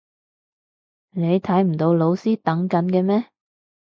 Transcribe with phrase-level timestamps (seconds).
[1.11, 3.25] 你睇唔到老師等緊嘅咩？